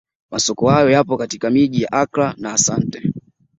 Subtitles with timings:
[0.31, 3.11] Masoko hayo yapo katika miji ya Accra na Asante